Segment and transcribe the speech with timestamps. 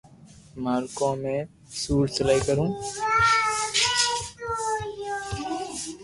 [0.63, 1.39] مارو ڪوم ھي
[1.79, 2.65] سوٽ سلائي ڪرو